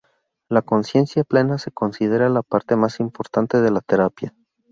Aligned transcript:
La 0.49 0.63
conciencia 0.63 1.23
plena 1.23 1.59
se 1.59 1.69
considera 1.69 2.27
la 2.27 2.41
parte 2.41 2.75
más 2.75 2.99
importante 2.99 3.61
de 3.61 3.69
la 3.69 3.81
terapia. 3.81 4.33